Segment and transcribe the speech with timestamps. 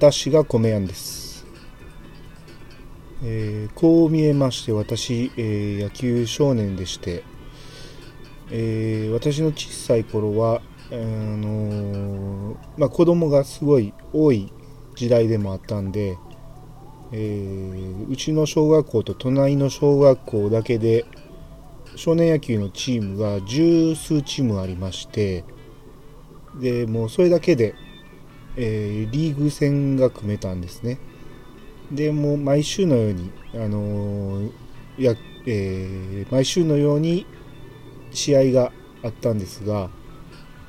[0.00, 1.44] 私が米やんです、
[3.24, 7.24] えーこう見えまして私、えー野球少年でして、
[8.52, 14.52] えー私の小さい頃はあのまあ、子供がすごい多い
[14.94, 16.16] 時代でもあったんで、
[17.10, 21.06] えうちの小学校と隣の小学校だけで
[21.96, 25.44] 少年野球のチームが十数チームありまして
[26.60, 27.74] でもうそれだけで、
[28.60, 30.98] えーリーグ戦が組めたんですね。
[31.92, 34.50] でもう毎週のように、あのー
[34.98, 35.14] や
[35.46, 37.24] えー毎週のように
[38.10, 39.90] 試合があったんですが、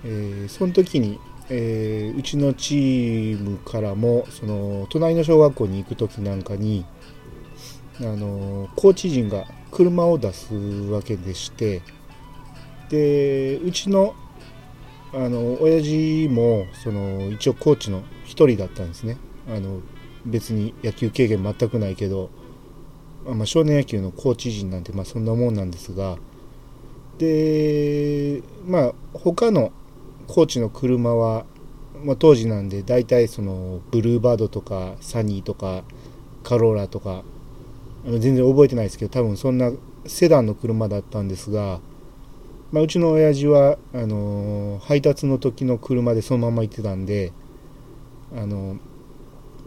[0.06, 6.86] えーその時に、えーうちのチームからもその隣の小学校に行く時なんかに、
[8.00, 11.82] あのーコーチ陣が車を出すわけでして
[12.90, 14.16] でうちの
[15.14, 19.18] あの親父もその一応コーチの一人だったんですね。
[19.48, 19.82] あの
[20.26, 22.30] 別に野球経験全くないけど、
[23.26, 26.18] まあ、少年野球のコーチ陣なんてまあそんなもんなんですが
[27.18, 29.72] でまあ他の
[30.28, 31.46] コーチの車は、
[32.04, 35.84] まあ、当時なんで大体そのブルーバードとかサニーとか
[36.44, 37.24] カローラとか
[38.06, 39.72] 全然覚えてないですけど多分そんな
[40.06, 41.80] セダンの車だったんですが、
[42.72, 47.32] まあ、うちの親父はあのー配達の時の車でそのまま行ってたんで
[48.36, 48.80] あのー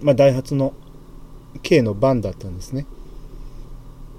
[0.01, 0.73] まあ、ダイハツの
[1.63, 2.87] K のバンだったんですね。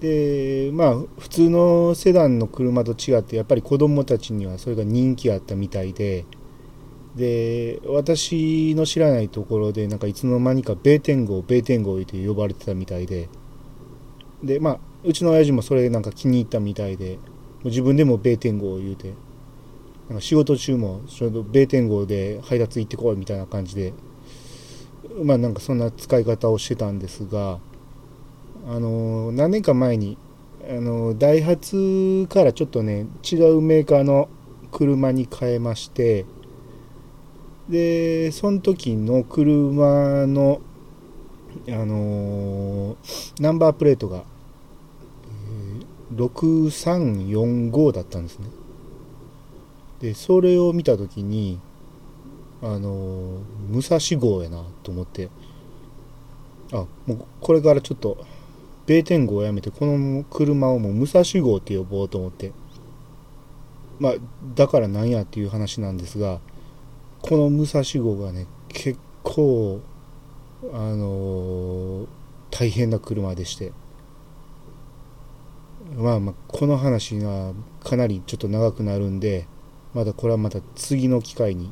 [0.02, 6.26] でまあ普通のセダンの車と違ってやっぱり子供たちにはそれが人気あったみたいで
[7.16, 13.30] で私の知らないところでなんかいつの間にかベーテン号ベーテン号って呼ばれてたみたいで
[14.44, 17.18] でまあうちの親父もそれなんか気に入ったみたいで
[17.66, 19.14] 自分でもベーテン号を言うて
[20.10, 23.94] なんか仕事中もちょうどベーテン号で配達行ってこいみたいな感じで
[25.24, 27.60] まあなんかそんな使い方をしてたんですが
[28.68, 30.18] あの何年か前に
[30.70, 34.30] あのダイハツからちょっとね違うメーカーの
[34.72, 36.26] 車に変えまして
[37.70, 40.62] でその時の車の
[41.70, 42.98] あの
[43.40, 44.24] ナンバープレートが、
[46.16, 48.48] 6345だったんですね。
[50.00, 51.60] でそれを見た時に
[52.62, 55.30] あの武蔵号やなと思って
[56.74, 58.18] あもうこれからちょっと
[58.86, 62.52] ベーテン号をやめてこの車をもう武蔵号って呼ぼうと思って
[64.00, 64.14] まあ
[64.56, 66.42] だからなんやっていう話なんですが
[67.22, 69.80] この武蔵号がね結構
[70.74, 72.08] あのー
[72.54, 73.72] 大変な車でして。
[75.96, 79.48] まあまあこの話はかなりちょっと長くなるんで
[79.94, 81.72] まだこれはまた次の機会に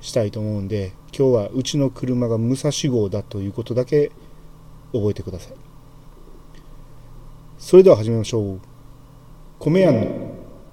[0.00, 4.10] したいと思うんで今日はうちの車が武蔵号だということだけ
[4.92, 5.52] 覚えてください。
[7.58, 8.60] それでは始めましょう。
[9.58, 10.06] 米屋の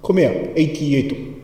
[0.02, 1.44] 米屋88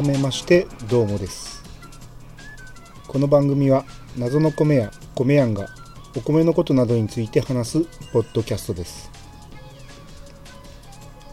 [0.00, 1.62] 改めましてどうもです。
[3.06, 3.84] この番組は
[4.16, 5.68] 謎の米屋米やんが
[6.16, 7.80] お米のことなどについて話す
[8.10, 9.10] ポッドキャストです、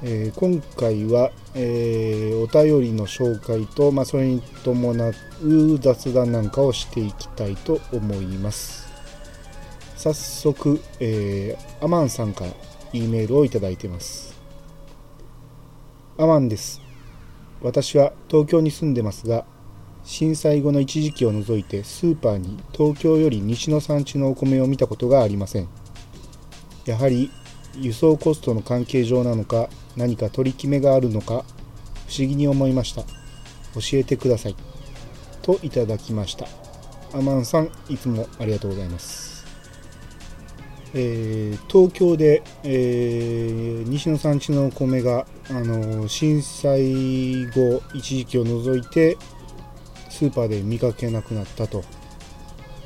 [0.03, 5.11] えー今回は、えーお便りの紹介と、まあ、それに伴
[5.43, 8.89] う雑談なんかをしていきたいと思います。
[9.95, 12.51] 早速、えーアマンさんから
[12.91, 14.35] E メールをいただいてます。
[16.17, 16.86] アマンです。
[17.61, 19.45] 私は東京に住んでますが
[20.03, 25.67] 震災後の一時期を除いてスーパーに東京より西の産地のお米を見たことがありません。
[26.85, 27.29] やはり
[27.75, 31.43] 輸送コストの関係上なのか何か取り決めがあるのか
[32.07, 33.01] 不思議に思いました。
[33.01, 34.55] 教えてください。
[35.41, 36.47] といただきました。
[37.13, 39.36] アマンさんいつもありがとうございます。
[40.93, 49.17] えー東京で、えー西の産地の米が、あのー震災後一時期を除いて
[50.09, 51.83] スーパーで見かけなくなったと。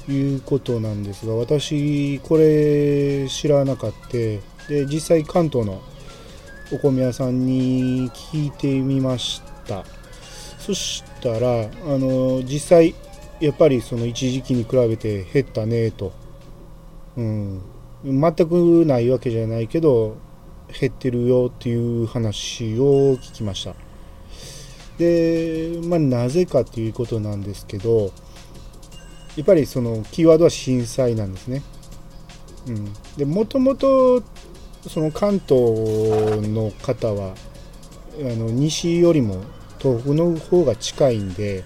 [0.10, 4.18] いうことなんですが私これ知らなかった。
[4.68, 5.82] で実際関東の
[6.72, 9.86] お米屋さんに聞いてみました。
[10.58, 12.96] そしたらあの実際
[13.40, 16.14] やっぱりその一時期に比べて減ったねと、
[17.18, 17.62] うん、
[18.04, 20.18] 全くないわけじゃないけど
[20.80, 23.76] 減ってるよっていう話を聞きました。
[24.98, 28.12] で、まあ、なぜかということなんですけど
[29.36, 31.64] やっぱりそのキーワードは震災なんですね、
[32.68, 34.22] うん、でもともと
[34.88, 35.50] その関東
[36.48, 37.34] の方は
[38.20, 39.42] あの西よりも
[39.80, 41.64] 東北の方が近いんで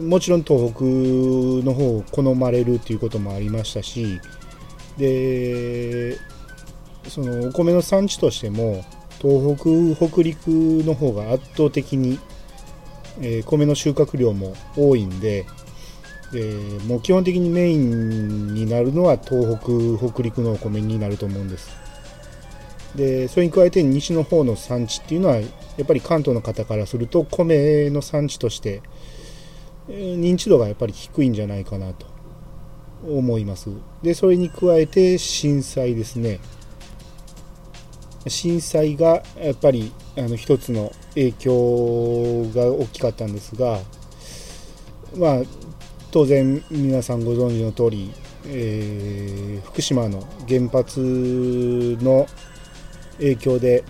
[0.00, 4.20] もちろん東北の方を好まれるっていうこともありましたし
[4.98, 6.18] で
[7.08, 8.84] そのお米の産地としても
[9.20, 9.56] 東
[9.94, 10.48] 北北陸
[10.84, 12.18] の方が圧倒的に、
[13.20, 15.46] えー、米の収穫量も多いんで
[16.32, 16.52] で
[16.86, 21.70] もう基本的にメインになるのは東北北陸のお米になると思うんです。
[22.96, 25.42] でそれに加えて西の方の産地っていうのはや
[25.82, 28.80] っぱり関東の方からすると米の産地として
[29.88, 32.15] 認知度がやっぱり低いんじゃないかなと。
[33.08, 33.70] 思います
[34.02, 36.40] でそれに加えて震災ですね
[38.28, 43.78] 震災がやっぱりあの一つの影響が大きかったんですが
[45.16, 45.42] まあ
[46.10, 48.10] 当然皆さんご存知の通り、
[48.46, 52.26] えー、福島の原発の
[53.18, 53.84] 影響で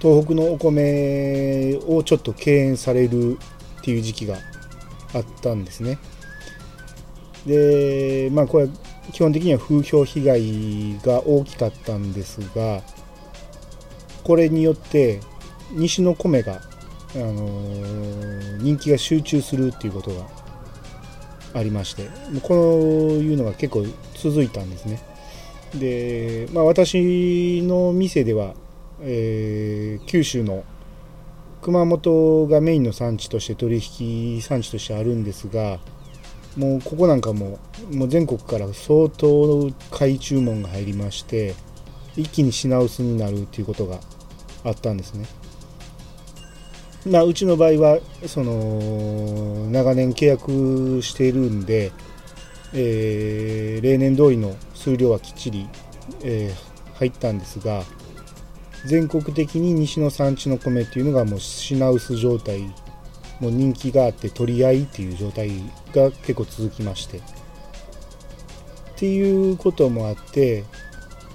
[0.00, 3.38] 東北のお米をちょっと敬遠される
[3.80, 4.36] っていう時期が
[5.14, 5.98] あったんですね。
[7.46, 8.68] でまあこれ
[9.12, 12.82] 基本的には風評被害が大きかったんですが
[14.24, 15.20] これによって
[15.70, 16.60] 西の米が、
[17.14, 20.26] あのー、人気が集中するっていうことが
[21.54, 22.08] ありまして
[22.42, 22.78] こう
[23.22, 25.00] いうのが結構続いたんですね。
[25.74, 28.54] で、まあ、私の店では、
[29.00, 30.64] えー、九州の
[31.62, 35.78] 熊本がメインの産地として取引産地としてあるんですが
[36.56, 37.58] もうここなんかも
[37.92, 41.54] もう全国から相当買い注文が入りまして
[42.16, 44.00] 一気に品薄になるっていうことが
[44.64, 45.26] あったんですね。
[47.06, 51.92] まあ、うちの場合はその長年契約しているんで、
[52.74, 55.68] えー、例年通りの数量はきっちり、
[56.24, 57.84] えー、入ったんですが
[58.86, 62.62] 全国的に西の産地の米っていうのがもう品薄状態
[63.40, 65.50] もう人気があって取り合いっていう状態
[65.92, 67.22] が結構続きましてっ
[68.96, 70.64] ていうこともあって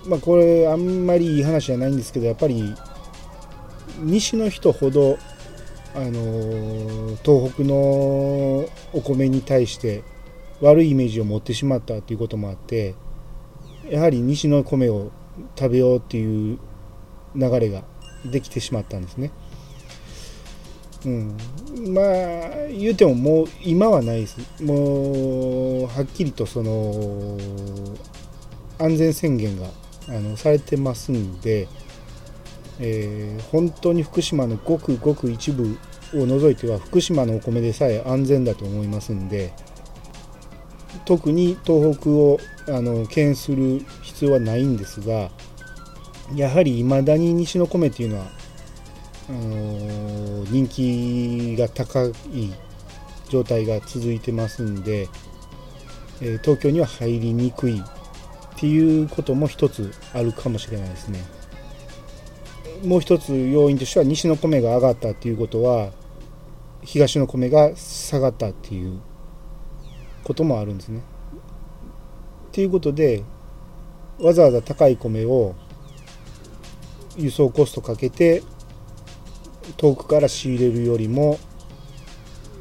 [0.07, 2.75] まあこれあんまりいい話じゃないんですけどやっぱり
[3.99, 5.17] 西の人ほど
[5.93, 10.03] あの東北のお米に対して
[10.61, 12.95] 悪いイメージを持ってしまったということもあって
[13.89, 15.11] やはり西の米を
[15.57, 16.59] 食べようっていう
[17.35, 17.83] 流れが
[18.25, 19.31] できてしまったんですね。
[21.05, 21.37] うん、
[21.93, 24.63] まあ言うてももう今はないです。
[24.63, 27.37] もうはっきりとその
[28.77, 29.67] 安全宣言が
[30.09, 31.67] あのされてますんで
[32.83, 35.77] えー、本当に福島のごくごく一部
[36.15, 39.53] を除いては福島のお米でさえ安全だと思いますんで
[41.05, 45.29] 特に東北をあの敬遠する必要はないんですが
[46.35, 48.25] やはり未だに西の米っていうのは
[49.29, 52.11] あの人気が高い
[53.29, 55.07] 状態が続いてますんで、
[56.21, 57.83] え東京には入りにくいっ
[58.57, 61.19] ていうことも一つあるかもしれないですね。
[62.83, 65.91] もう一つ要因としては西の米が上がったっていうことは
[66.83, 68.99] 東の米が下がったっていう
[70.23, 71.01] こともあるんですね。
[72.49, 73.23] っていうことで
[74.19, 75.55] わざわざ高い米を
[77.17, 78.43] 輸送コストかけて
[79.77, 81.39] 遠くから仕入れるよりも、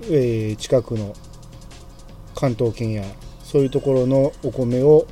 [0.05, 1.15] えー、近くの
[2.35, 3.05] 関東圏や
[3.43, 5.07] そういうところのお米を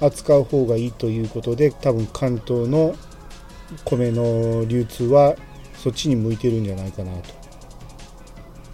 [0.00, 2.94] 扱う方がいいということで多分関東の
[3.84, 5.36] 米の流通は
[5.74, 7.38] そっちに向いてるんじゃないかなと。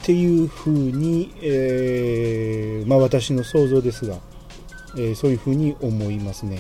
[0.05, 4.17] っていうふうに、えー、まあ、私の想像ですが、
[4.97, 6.59] えー、そういうふうに思いますね。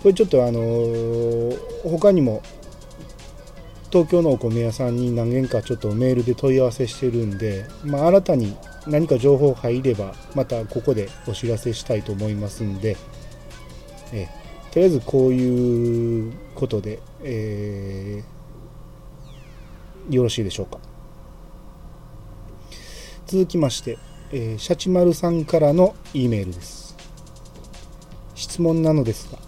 [0.00, 1.58] これちょっとあのー、
[1.90, 2.40] 他にも
[3.90, 12.96] 東京のお米屋さんに何件かちょっとメールで問い合わせしてるんで、まあ、新たに何か情報入ればまたここでお知らせしたいと思いますんで、
[14.12, 14.28] え
[14.70, 20.78] とりあえずこういうことで、えー、よろしいでしょうか。
[23.26, 23.98] 続きまして、
[24.32, 26.96] えー、シャチマルさんからの E メールです。
[28.34, 29.47] 質問なのですが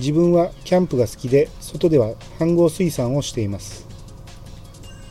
[0.00, 3.86] 自分はキャンプが好きで外では飯合水産をしています。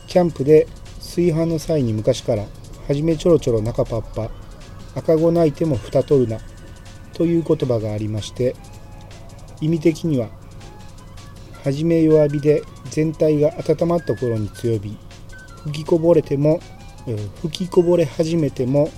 [0.08, 0.66] キャンプで
[0.98, 2.44] 炊飯の際に昔から
[2.88, 4.30] はじめちょろちょろ中パッパ
[4.96, 6.40] 赤子泣いても蓋取るな
[7.14, 8.56] という言葉がありまして
[9.60, 10.28] 意味的には
[11.62, 14.98] 初め弱火で全体が温まった頃に強火。
[15.66, 16.58] 吹きこぼれても
[17.42, 18.90] 吹きこぼれ始めても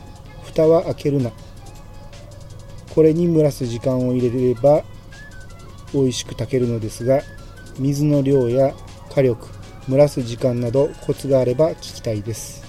[0.45, 1.31] 蓋は開けるな。
[2.95, 4.85] これに蒸らす時間を入れれば
[5.93, 7.23] 美味しく炊けるのですが
[7.79, 8.75] 水の量や
[9.11, 9.49] 火力
[9.89, 12.63] 蒸らす時間などコツがあれば聞きたいです。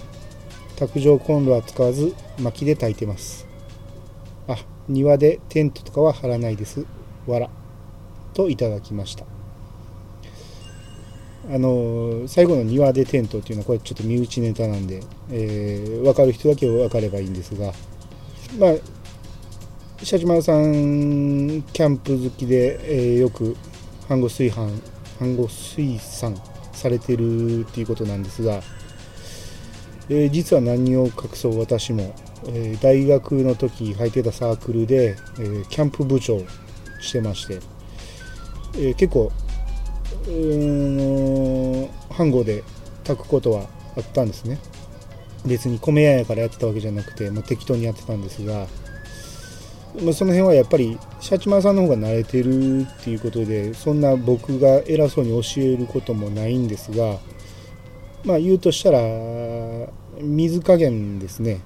[0.76, 3.48] 卓上コンロは使わず薪で炊いてます。
[4.48, 4.58] あ
[4.90, 6.86] 庭でテントとかは張らないです。
[7.28, 7.50] わら
[8.34, 9.26] といただきました。
[11.52, 17.74] あの最後の庭でテントっていうのはこれちょっと身内ネタなんで、えー、分かる人だけ分かればいいんですが
[18.58, 18.74] まあ
[20.04, 23.56] シャチマさんキャンプ好きで、えー、よく
[24.10, 24.70] 飯後炊飯
[25.22, 26.36] 飯後水産
[26.74, 28.62] されてるっていうことなんですが、
[30.10, 32.14] えー、実は何を隠そう私も、
[32.48, 36.38] えー、大学の時入ってたサークルで、え、キャンプ部長
[37.00, 37.62] してまして、
[38.78, 39.32] え結構
[42.10, 42.66] 飯盒で
[43.06, 44.60] 炊くことはあったんですね。
[45.46, 48.68] 別に米屋やからやってたわけじゃなくて、まあ、適当にやってたんですが、
[50.02, 57.20] まあ、その辺はやっぱりシャチマさんの方が慣れてるっていうことでそんな僕が偉そうに教えることもないんですが
[58.26, 59.00] まあ言うとしたら
[60.20, 61.62] 水加減ですね。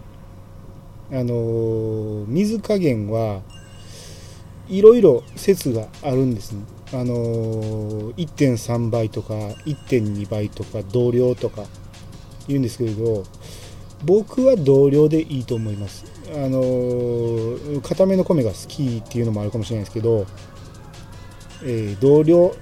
[1.10, 3.42] あの水加減は
[4.68, 6.52] いろいろ説があるんです。
[6.52, 9.34] ねあの、1.3倍とか
[9.66, 11.66] 1.2倍とか同量とか
[12.48, 13.26] 言うんですけれど
[14.06, 20.26] 僕は同量でいいと思いますあのー、固めの米が好きっていうのもあるかもしれないですけど、
[21.64, 22.56] えー、同量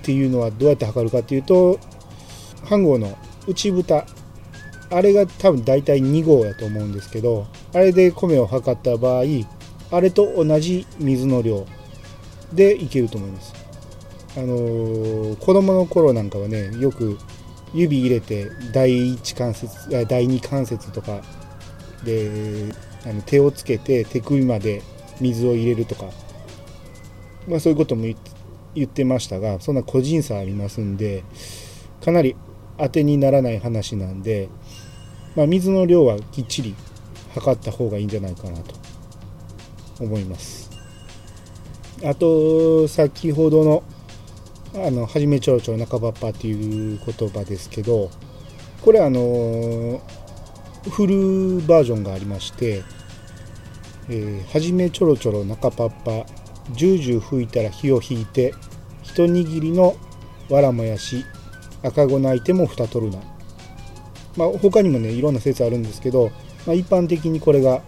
[0.00, 1.78] っていうのはどうやって測るかっていうと
[2.64, 4.06] 飯盒の内蓋
[4.90, 9.24] あれが多分大体2合やと思うんですけどあれで米を測った場合
[9.90, 11.66] あれと同じ水の量
[12.52, 13.52] でいけると思います。
[14.36, 17.18] あのー、子供の頃なんかはねよく
[17.74, 21.20] 指入れて第一関節第二関節とか
[22.04, 22.72] で
[23.04, 24.82] あの手をつけて手首まで
[25.20, 26.06] 水を入れるとか、
[27.48, 28.06] まあ、そういうことも
[28.74, 31.24] 言ってましたがそんな個人差ありますんで
[32.02, 32.36] かなり
[32.78, 34.48] 当てにならない話なんで、
[35.36, 36.74] まあ、水の量はきっちり
[37.34, 38.74] 測った方がいいんじゃないかなと
[40.00, 40.70] 思います。
[42.04, 43.82] あと先ほどの
[44.76, 48.10] 「あのはじめちょろちょろ中ばっぱ」っていう言葉ですけど
[48.82, 50.00] これあの
[50.90, 52.82] フルバージョンがありまして
[54.10, 56.26] 「えー、はじめちょろちょろ中パッパ
[56.72, 58.52] ジュージュー吹いたら火を引いて
[59.02, 59.94] 一握りの
[60.50, 61.24] わらもやし
[61.82, 63.18] 赤子泣いても蓋取るな」
[64.36, 66.32] まあ他にもねいろんな説あるんですけど、
[66.66, 67.80] まあ、一般的にこれが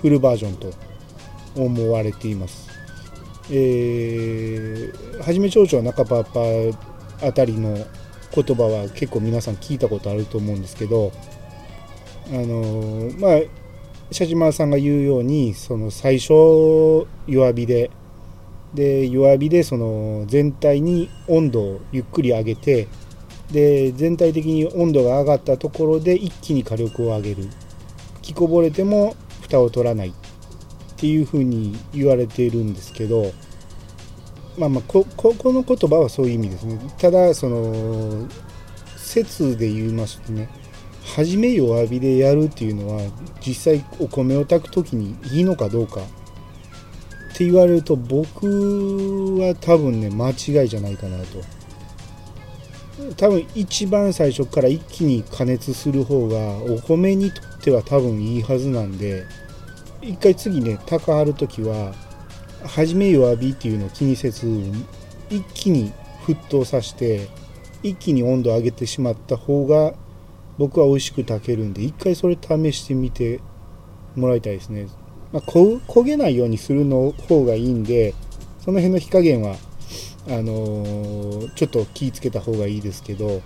[0.00, 0.72] フルバージョンと
[1.54, 2.73] 思われています。
[3.50, 6.40] えー、はじめ町長中パパ
[7.22, 7.76] あたりの
[8.34, 11.12] 言葉は結構皆さん聞いたことあると思うんですけど
[12.28, 13.40] あのー、まあ
[14.10, 16.32] 社島さんが言うようにその最初
[17.26, 17.90] 弱火で
[18.74, 22.88] で弱火でその全体に温度をゆっくり上げて
[23.50, 27.48] で全体的に温度が上がったところで一気に火力を上げる。
[28.24, 30.14] 吹きこぼれても蓋を取らない。
[31.04, 33.30] っていうふうに言われているんですけど
[34.56, 36.78] まあまあこここの言葉はそういう意味ですね。
[36.96, 38.26] ただその
[38.96, 40.48] 説で言いますとね
[41.04, 43.02] 初め弱火でやるっていうのは
[43.46, 48.46] 実際お米を炊く時にいいのかどうかって言われると僕
[49.40, 51.42] は多分ね間違いじゃないかなと。
[53.18, 59.26] 多分一番最初から一気に加熱する方がお米にとっては多分いいはずなんで
[60.06, 61.94] 一回次ね高張る時は
[62.66, 64.46] 初め弱火っていうのを気にせず
[65.30, 65.92] 一気に
[66.26, 67.28] 沸騰させて
[67.82, 69.94] 一気に温度を上げてしまった方が
[70.58, 73.40] 僕は美味しく炊けるんで一回それ試してみて
[74.14, 74.88] もらいたいですね、
[75.32, 78.14] まあ、焦げないようにするの方がいいんで
[78.60, 79.56] その辺の火加減は
[80.26, 83.42] あのー、ちょっと気ぃつけた方がいいですけど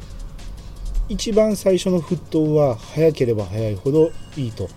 [1.08, 4.68] 一番最初の沸騰は早ければ早いほどいいと。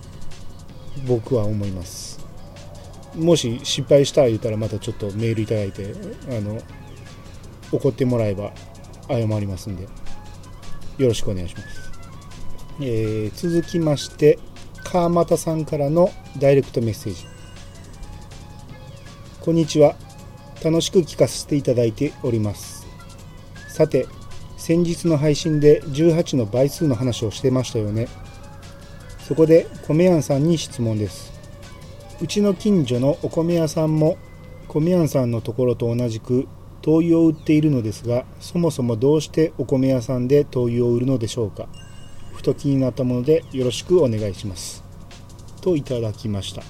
[1.06, 2.20] 僕は思います。
[3.14, 5.92] もし失敗したら言ったらまたちょっとメールいただいて
[6.28, 6.58] あの
[7.70, 8.52] 怒ってもらえば
[9.08, 9.88] 謝りますんで。
[10.98, 11.90] よろしくお願いします、
[12.80, 14.38] えー、続きまして
[14.84, 17.26] 川又さんからのダイレクトメッセージ。
[19.40, 19.96] こんにちは。
[20.62, 22.86] 楽しく聞かせていただいております。
[23.68, 24.06] さて
[24.58, 28.06] 先日の配信で18の倍数の話をしてましたよね。
[29.26, 31.32] そこで米庵さんに質問です。
[32.20, 34.16] うちの近所のお米屋さんも
[34.68, 36.46] 米屋さんのところと同じく
[36.82, 41.68] 灯油を売っているのですがそもそもどうしてお米屋さんで灯油を売るのでしょうか。
[42.32, 44.82] ふと気になったものでよろしくお願いします。
[45.60, 46.62] といただきました、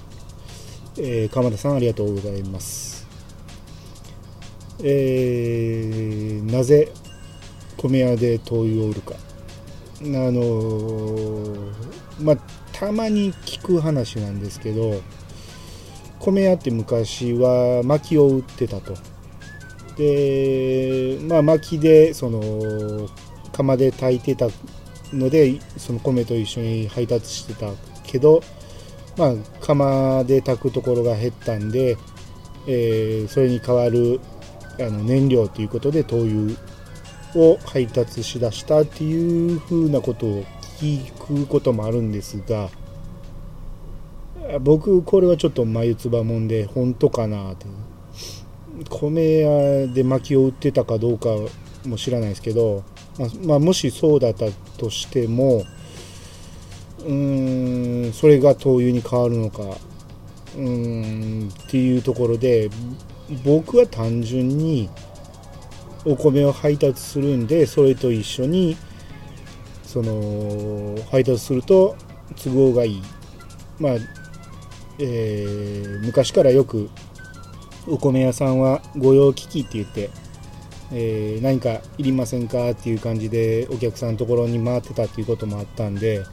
[0.97, 3.07] えー、鎌田さんありがとうございます。
[4.83, 6.91] えー、なぜ
[7.77, 9.15] 米屋で灯油を売るか。
[9.15, 12.37] あのー、まあ
[12.71, 15.01] たまに聞く話なんですけど
[16.19, 18.95] 米屋って昔は薪を売ってたと。
[19.97, 23.07] でまあ薪でその
[23.51, 24.47] 釜で炊いてた
[25.13, 27.67] のでその米と一緒に配達してた
[28.03, 28.41] けど
[29.17, 31.97] まあ釜で炊くところが減ったんで、
[32.67, 34.19] えー、それに代わる
[34.79, 36.55] あの燃料ということで灯油
[37.35, 40.45] を配達しだしたっていうふうなことを
[40.83, 42.69] 聞くこともあるんですが
[44.59, 47.65] 僕これはちょっと眉唾もんで本当かなって
[48.89, 51.29] 米屋で薪を売ってたかどうか
[51.85, 52.83] も知らないですけど、
[53.17, 54.45] まあ、まあ、もしそうだった
[54.77, 55.63] としても
[56.99, 62.69] うーんそれが灯油に変わるのかうーんっていうところで
[63.45, 64.89] 僕は単純に
[66.05, 68.75] お米を配達するんでそれと一緒に
[69.93, 71.95] その配達すると
[72.43, 73.03] 都合がいい
[73.79, 73.93] まあ
[74.99, 76.89] えー、昔からよく
[77.87, 80.09] お米屋さんは御用聞きって言って、
[80.91, 86.23] えー、何かいりませんかっていう感じでお客さんのところに回ってたっていうこともあったんで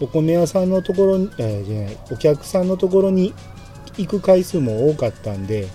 [0.00, 3.32] お米屋さんのところに、えー、じゃないお客さんのところに
[3.96, 5.68] 行く回数も多かったんで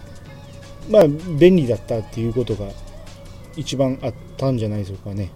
[0.91, 2.67] まあ便利だったっていうことが
[3.55, 5.31] 一番あったんじゃないでしょうかね。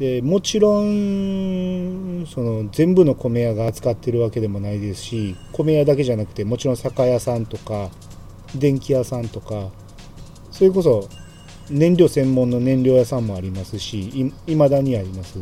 [0.00, 7.90] でもちろんその全部の米屋が扱ってるわけでもないですし米屋だけじゃなくてもちろん酒屋さんとか
[8.54, 9.68] 電気屋さんとか
[10.50, 11.06] それこそ
[11.68, 15.38] 燃料専門の燃料屋さんもありますしいまだにあります。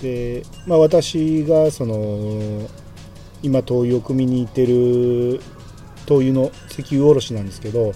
[0.00, 2.68] で、まあ、私がその
[3.42, 5.40] 今灯油を汲みに行ってる
[6.06, 7.92] 灯油の石油卸なんですけど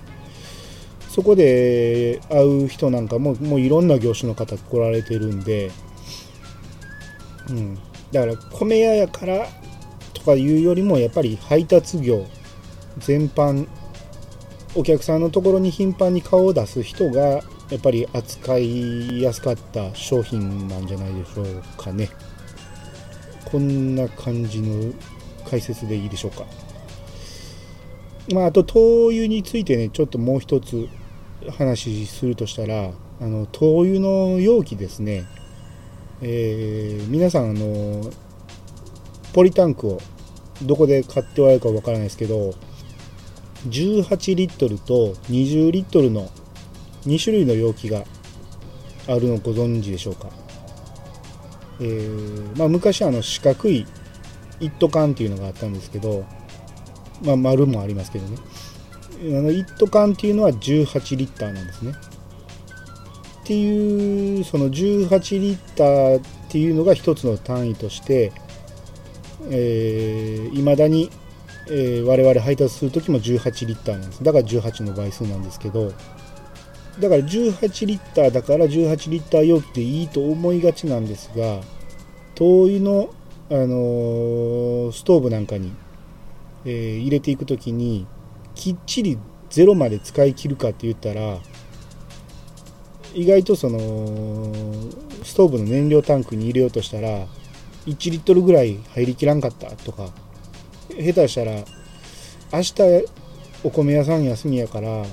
[1.16, 5.70] そこで会う人なんかももういろんな業種の方来られてるんで、
[7.48, 7.74] うん、
[8.12, 9.46] だから米屋やから
[10.12, 12.26] とかいうよりもやっぱり配達業
[12.98, 13.66] 全般
[14.74, 17.40] お客さんのところに頻繁に顔を出す人がや
[17.78, 22.10] っぱり扱いやすかった商品なんじゃないでしょうかね。
[23.46, 24.92] こんな感じの
[25.48, 26.44] 解説でいいでしょうか。
[28.34, 30.90] まああと灯油についてねちょっともう一つ
[31.50, 35.24] 話するとしたらあの灯油の容器ですね、
[36.20, 38.10] えー、皆さんあの
[39.32, 40.00] ポリタンクを
[40.62, 42.54] どこで買っておられるかわからないですけど
[43.68, 46.28] 18リットルと20リットルの
[47.06, 48.04] 2種類の容器が
[49.08, 50.28] あるのご存知でしょうか、
[51.80, 53.86] えー、まあ、昔あの四角い
[54.58, 56.24] 一斗缶っていうのがあったんですけど、
[57.22, 58.38] まあ、丸もありますけどね。
[59.18, 61.92] あの一斗缶っていうのは18リッターなんですね。
[63.46, 71.10] っていうその18リッターっていうのが一つの単位としていま、えー、だに、
[71.68, 75.92] えー、我々配達する時も18リッターなんですだから18の倍数なんですけど
[76.98, 81.60] だから18リッターだから18リッター容器でいいと思いがちなんですが
[82.34, 83.10] 灯油の、
[83.50, 85.72] あのー、ストーブなんかに、
[86.64, 88.08] えー、入れていく時に
[88.56, 89.16] きっちり
[89.48, 91.38] ゼロまで使い切るかって言ったら
[93.14, 93.78] 意外とその
[95.22, 97.26] ストーブの燃料タンクに入れようとしたら
[97.86, 100.10] 1リットルぐらい入りきらんかったとか
[100.90, 101.52] 下手したら
[102.52, 103.06] 明日
[103.62, 105.04] お米屋さん休みやから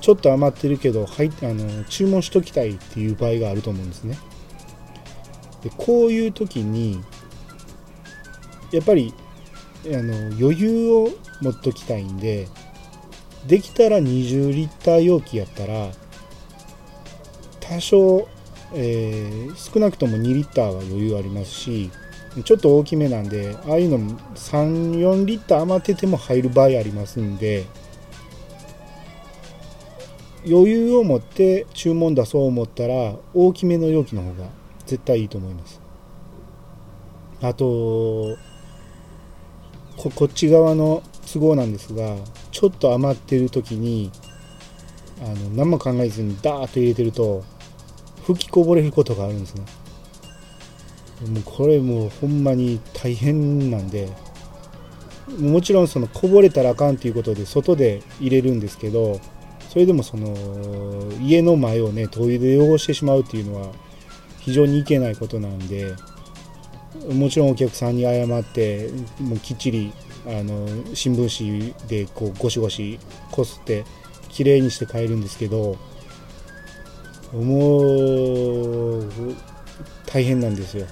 [0.00, 4.18] ちょっと余ってるけどはいあの注文しときたいっていう場合があると思うんですね。
[5.62, 7.02] でこういう時に
[8.70, 9.12] やっぱり
[9.86, 11.10] あの余裕を
[11.40, 12.48] 持っときたいんで
[13.46, 15.90] できたら20リッター容器やったら
[17.60, 18.28] 多少、
[18.74, 21.90] えー、少なくとも2リッターは余裕ありますし
[22.44, 23.98] ちょっと大きめなんでああいうの
[24.34, 27.66] 34リッター余ってても入る場合ありますんで
[30.46, 34.48] 余裕を持って注文出そう思ったら大きめの容器の方が
[34.86, 35.80] 絶対いいと思います。
[37.40, 38.36] あと
[39.98, 42.16] ここっち側の都合なんですが
[42.52, 44.12] ちょっと余ってる時に
[45.20, 47.44] あの何も考えずにダーッと入れてると
[48.24, 49.64] 吹きこぼれることがあるんですね。
[51.32, 54.08] もうこれもうほんまに大変なんで
[55.36, 59.20] もちろんそのこぼれたらあかんということで外で入れるんですけど
[59.68, 60.32] それでもその
[61.20, 63.72] 家の前をね灯油で汚してしまうっていうのは
[64.38, 65.92] 非常にいけないことなんで
[67.12, 69.92] もちろんお客さんに謝ってもうきっちり
[70.26, 72.98] あの新聞紙でこうゴシゴシ
[73.30, 73.84] こすって
[74.28, 75.76] きれいにして帰るんですけど
[77.32, 79.08] もう
[80.06, 80.86] 大変なんですよ。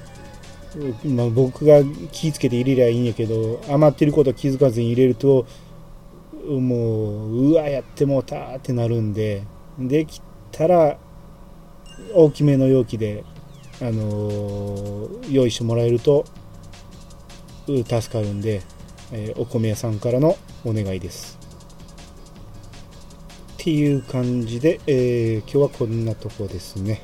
[1.06, 1.82] まあ、僕が
[2.12, 5.46] 気ぃつけて入れりゃいいんやけど余ってること気づかずに入れると
[6.46, 9.42] もううわやってもうたってなるんで
[9.78, 10.20] でき
[10.52, 10.98] たら
[12.14, 13.24] 大きめの容器で、
[13.80, 16.24] あの、用意してもらえると
[17.66, 18.62] 助かるんで、
[19.12, 21.38] えー、お米屋さんからのお願いです。
[23.54, 27.02] っていう感じで、えー、今日はこんなとこですね。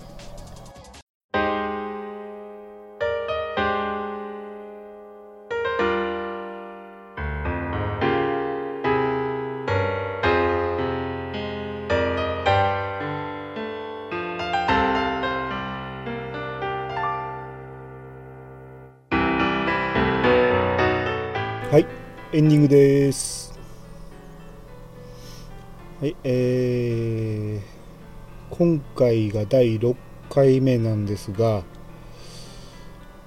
[29.52, 29.94] 第6
[30.30, 31.62] 回目なんですが、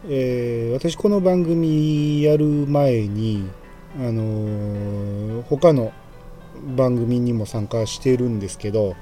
[0.07, 3.47] えー、私この番組やる前に、
[3.95, 5.93] あのー、他の
[6.75, 8.95] 番組にも参加してるんですけど、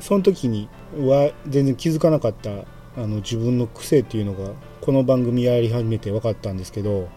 [0.00, 2.64] その時には全然気づかなかったあ
[2.98, 7.08] の自分の癖っていうのがこの番組やり始めて分かったんですけど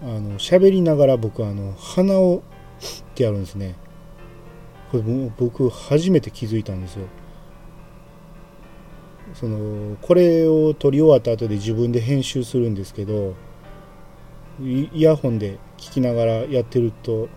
[0.00, 2.42] あの喋りながら僕あの鼻をっ
[3.14, 3.74] てやるんですね。
[4.90, 7.06] これも僕初めて気づいたんですよ。
[9.34, 13.34] そのこれを撮り終わった後で自分で編集するんですけど
[14.60, 17.28] イヤホンで聞きながらやってると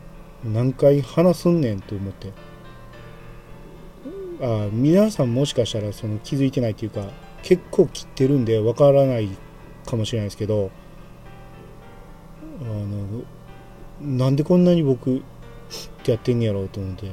[0.43, 2.31] 何回話すんねんと思って。
[4.41, 7.11] あ皆さんもしかしたらその気づいてないっていうか
[7.43, 9.29] 結構切ってるんでわからない
[9.85, 10.71] かもしれないですけど
[12.61, 13.23] あの
[13.99, 15.21] なんでこんなに僕っ
[16.03, 17.11] てやってんやろうと思って。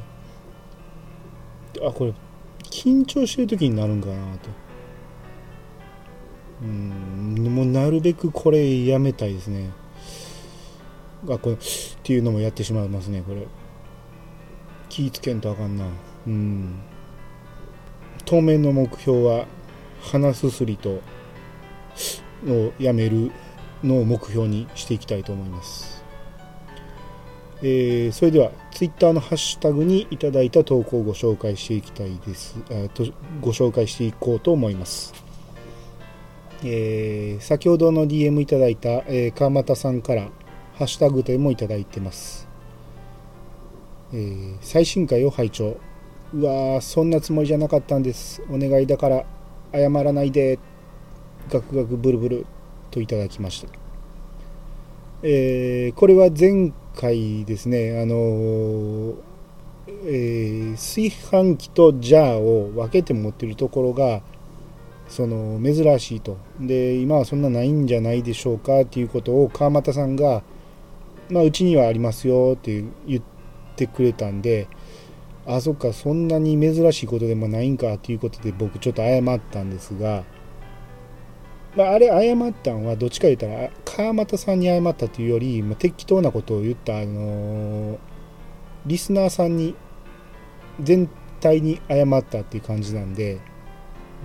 [1.85, 2.15] あこれ
[2.63, 4.66] 緊張してる時になるんかなと。
[6.63, 7.55] うん。
[7.55, 9.71] もうなるべくこれやめたいですね。
[11.29, 11.59] あこれっ
[12.03, 13.47] ていうのもやってしまいますねこれ。
[14.89, 15.87] 気ぃつけんとあかんな。
[16.27, 16.81] うん。
[18.25, 19.47] 当面の目標は
[20.01, 21.01] 鼻すすりと
[22.47, 23.31] をやめる
[23.83, 26.05] のを目標にしていきたいと思います。
[27.63, 32.57] えー、それでは Twitter のハッシュタグにいただいた投稿をご紹介していきたいです。
[32.71, 33.07] あと
[33.41, 35.15] ご紹介していこうと思います、
[36.69, 40.29] えー、先ほどの DM いただいた、えー、川又さんから
[40.75, 42.49] ハッシュタグでもいただいてます、
[44.13, 45.77] えー、最新回を拝聴。
[46.35, 48.43] うわーそんなつもりじゃなかったんです。
[48.51, 49.25] お願いだから
[49.73, 50.59] 謝らないで。
[51.49, 52.47] ガクガクブルブル
[52.91, 53.69] といただきました。
[55.23, 59.15] えー、これは前回ですね、あの
[60.05, 64.23] えー、炊飯器とジャーを分けて持ってるところが
[65.09, 66.39] その珍しいと。
[66.61, 70.43] で今はそんなないんじゃないでしょうかっていうことを川又さんが、
[71.31, 73.23] まあ、うちにはありますよって言っ
[73.77, 74.69] てくれたんで
[75.47, 80.25] あそっかそんなに珍しいことでもないんかっていうことで僕ちょっと謝ったんですが
[81.77, 87.99] まあ、あれ謝ったんはどっちか言ったら川又さんに謝ったというより、まあ、適当なことを言ったあのー、
[88.87, 89.75] リスナーさんに
[90.81, 91.09] 全
[91.41, 93.41] 体に謝ったっていう感じなんで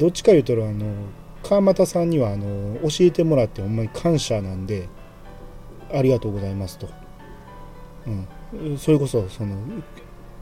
[0.02, 0.94] どっちか言うとあの
[1.44, 4.90] 川又さんにはあの教えてもらってほんまに感謝なんで
[5.94, 6.90] ありがとうございますと、
[8.08, 9.56] うん、それこそその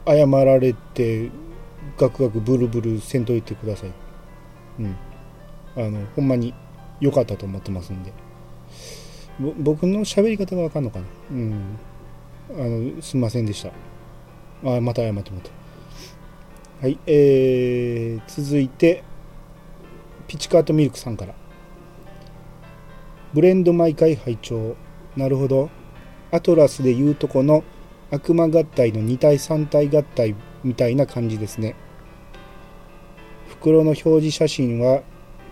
[0.06, 1.30] 謝られて
[1.98, 3.90] ガクガクブルブルせんといてください、
[4.78, 4.96] うん、
[5.76, 6.54] あのほんまに
[7.00, 8.12] 良かったと思ってますんで。
[9.58, 11.06] 僕の喋り方がわかんのかな？
[11.30, 11.78] うん。
[12.50, 13.70] あのすみませんでした。
[14.76, 15.50] あまた謝ってもらった
[16.82, 19.02] はいえー、続いて
[20.30, 21.34] ピチカートミルクさんから
[23.34, 24.76] ブレンド毎回拝聴
[25.16, 25.70] なるほど
[26.30, 27.64] アトラスでいうとこの
[28.12, 31.74] 悪魔合体の2体3体合体みたいな感じですね
[33.48, 35.02] 袋の表示写真は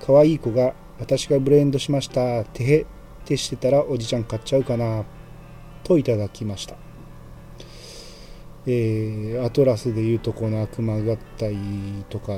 [0.01, 2.45] 可愛い子が私がブレンドしました。
[2.45, 2.87] てへっ
[3.25, 5.05] てしてたらおじちゃん買っちゃうかな。
[5.85, 6.77] といただきました。
[8.67, 11.57] えー、アトラスでいうとこの悪魔合体
[12.09, 12.33] とか、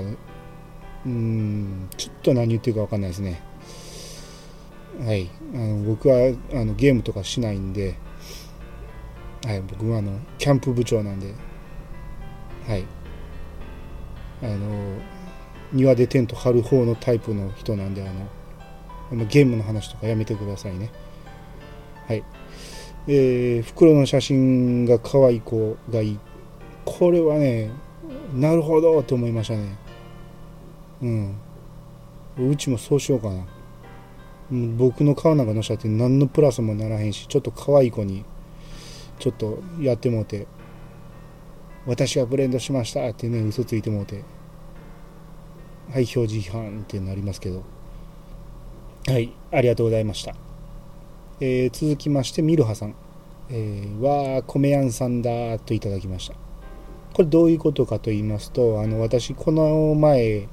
[1.07, 3.43] うん、ちょっと何言ってるか分かんないですね。
[5.05, 6.17] はい、あの僕は
[6.53, 7.97] あのゲームとかしないんで、
[9.45, 11.35] はい、僕はあのキャンプ部長なんで、
[12.67, 12.85] はい、
[14.43, 14.99] あの
[15.73, 18.29] 庭でテント張る方のタイプの人なんであの
[19.13, 20.91] あのゲームの話とかやめてくださいね。
[22.07, 22.25] はい。
[23.09, 26.19] えー、袋の写真が可愛い子がいい。
[26.85, 27.71] これはね、
[28.35, 29.77] なるほどと思いましたね。
[31.03, 31.35] うん。
[32.39, 33.47] うちもそうしようかな。
[34.77, 38.25] 僕の顔なんかのしたって何のプラスもならへんし、ちょっと可愛い子に、
[39.19, 40.47] ちょっとやってもうて、
[41.87, 44.25] 私がブレンドしましたってね、嘘ついてもうて、
[45.93, 47.63] はい、表示違反ってなりますけど。
[49.07, 50.35] はい、ありがとうございました。
[51.41, 52.95] えー続きまして、ミルハさん。
[53.51, 56.50] えー、わー、米やんさんだといただきました。
[57.13, 60.49] これどういうことかと言いますと、あの、私、この前、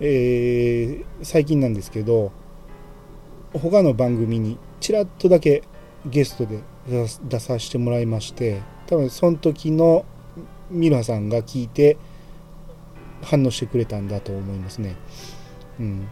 [0.00, 2.32] えー最近なんですけど、
[3.52, 5.62] 他の番組にちらっとだけ
[6.04, 10.04] ゲストで出させてもらいまして、多分その時の
[10.70, 11.96] ミルハさんが聞いて
[13.22, 14.96] 反応してくれたんだと思いますね。
[15.80, 16.08] うん。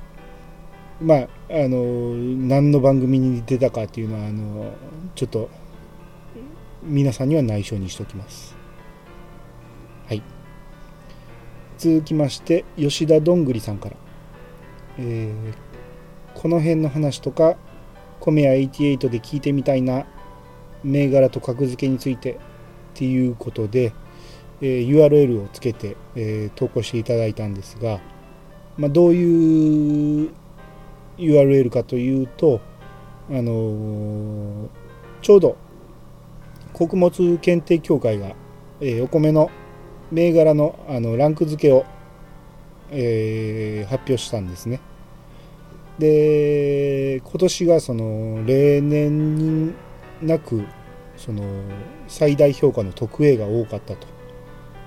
[1.00, 1.28] まあ、あ
[1.68, 4.72] の、何の番組に出たかっていうのは、あの、
[5.14, 5.50] ちょっと、
[6.82, 8.63] 皆さんには内緒にしておきます。
[10.06, 10.22] はい。
[11.78, 13.96] 続きまして、吉田どんぐりさんから。
[14.98, 15.74] えー
[16.34, 17.56] この辺の話とか、
[18.18, 20.04] コメヤ88で聞いてみたいな、
[20.82, 22.36] 銘柄と格付けについてっ
[22.94, 23.92] ていうことで、
[24.60, 28.00] えー URL をつけて、えー投稿していただいたんですが、
[28.76, 30.30] まあ、どういう
[31.18, 32.60] URL かというと、
[33.30, 34.68] あのー
[35.22, 35.56] ちょうど
[36.74, 38.34] 穀物検定協会が、
[38.80, 39.50] えーお米の
[40.14, 41.84] 銘柄のあのランク付けを、
[42.90, 44.80] えー発表したんですね。
[45.98, 49.74] で今年がその例年に
[50.22, 50.64] なく
[51.16, 51.42] その
[52.08, 54.06] 最大評価の特 A が多かったと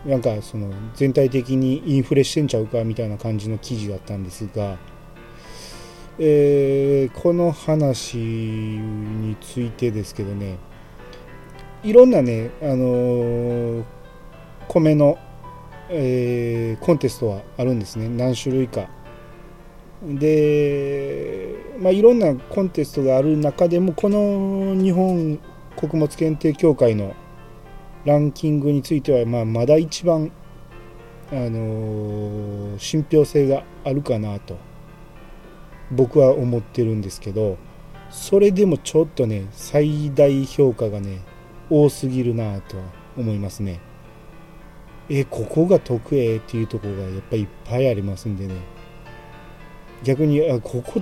[0.05, 4.77] なんかその全体的にインフレしてんちゃうかみたいな感じの記事だったんですが、
[6.19, 10.57] えーこの話についてですけどね
[11.83, 13.83] いろんなね、あのー
[14.67, 15.17] 米の、
[15.89, 18.10] えーコンテストはあるんですね。
[18.10, 18.88] 何種類か。
[20.03, 25.39] で、まあ、いろんなコンテストがある中でもこの日本
[25.75, 27.15] 穀物検定協会の
[28.06, 30.32] ランキングについては、まあ、まだ一番、
[31.32, 34.56] あのー信憑性があるかなと
[35.91, 37.58] 僕は思ってるんですけど
[38.10, 41.21] それでもちょっとね最大評価がね
[41.69, 42.84] 多すぎるなとは
[43.17, 43.80] 思いますね。
[45.09, 48.55] えここが得意っていうところがやっぱりいっぱいありますんでね。
[50.03, 51.01] 逆にあここ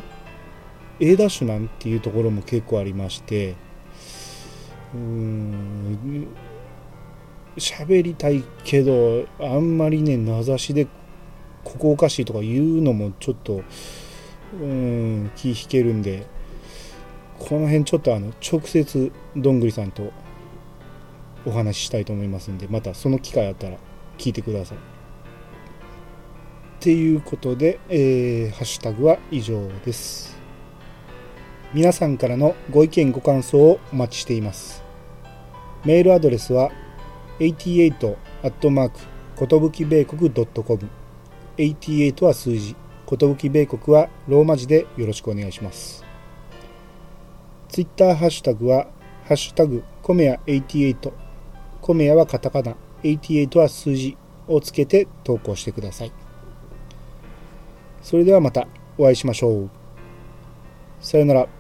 [0.99, 3.55] A ダッシュなんていうところも結構ありまして。
[4.93, 6.27] うーん。
[7.57, 10.87] 喋りたいけどあんまりね名指しで
[11.63, 13.63] ここおかしいとか言うのもちょっと
[14.61, 16.27] うん気引けるんで。
[17.37, 20.13] この辺ちょっとあの直接どんぐりさんと
[21.45, 23.77] お話ししたいと思いますんでまたその機会あったら。
[24.17, 24.77] 聞いてください。
[24.77, 24.81] っ
[26.79, 30.37] ていうことで、えーハッシュタグは以上です。
[31.73, 34.83] 皆さんからのご意見ご感想をお待ちしています。
[35.83, 36.71] メールアドレスは
[37.39, 38.99] 88アットマーク
[39.35, 40.89] ことぶき米国 .com
[41.57, 42.75] 88は数字
[43.05, 46.03] ことぶき米国はローマ字でよろしくお願いします。
[47.67, 48.87] ツイッターハッシュタグは
[49.25, 51.11] ハッシュタグコメヤ88
[51.81, 56.11] コメヤはカタカナ88は数字をつけて投稿してください。
[58.01, 59.69] それではまたお会いしましょう。
[60.99, 61.54] さよなら。